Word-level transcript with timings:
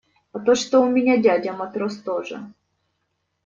А 0.31 0.39
то, 0.39 0.55
что 0.55 0.79
у 0.81 0.89
меня 0.89 1.17
дядя 1.21 1.53
матрос 1.53 1.97
тоже. 1.97 2.51